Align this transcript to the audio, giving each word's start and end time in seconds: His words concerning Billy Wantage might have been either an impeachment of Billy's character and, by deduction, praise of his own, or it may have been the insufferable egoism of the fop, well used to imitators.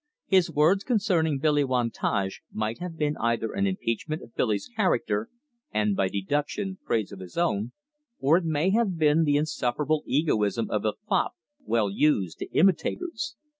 His 0.25 0.49
words 0.49 0.83
concerning 0.83 1.37
Billy 1.37 1.63
Wantage 1.63 2.41
might 2.51 2.79
have 2.79 2.97
been 2.97 3.15
either 3.21 3.53
an 3.53 3.67
impeachment 3.67 4.23
of 4.23 4.33
Billy's 4.33 4.67
character 4.75 5.29
and, 5.71 5.95
by 5.95 6.07
deduction, 6.07 6.79
praise 6.83 7.11
of 7.11 7.19
his 7.19 7.37
own, 7.37 7.71
or 8.19 8.37
it 8.37 8.43
may 8.43 8.71
have 8.71 8.97
been 8.97 9.25
the 9.25 9.35
insufferable 9.37 10.01
egoism 10.07 10.71
of 10.71 10.81
the 10.81 10.93
fop, 11.07 11.33
well 11.63 11.91
used 11.91 12.39
to 12.39 12.49
imitators. 12.49 13.35